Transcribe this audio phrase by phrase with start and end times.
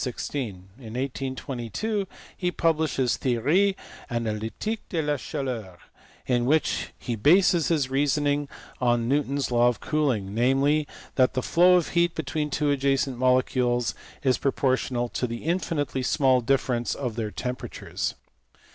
[0.03, 0.15] In
[0.79, 3.77] 1822 he published his Theorie
[4.09, 5.77] analytique de la chaleur,
[6.25, 8.49] in which he bases his reasoning
[8.81, 10.87] on Newton s law of cooling, namely,
[11.17, 13.93] that the flow of heat between two adjacent molecules
[14.23, 18.15] is proportional to the infinitely small difference of their temperatures.